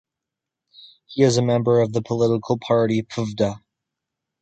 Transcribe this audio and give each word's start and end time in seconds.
He 1.05 1.21
is 1.21 1.39
member 1.39 1.79
of 1.79 1.93
the 1.93 2.01
political 2.01 2.57
party 2.57 3.03
PvdA. 3.03 3.61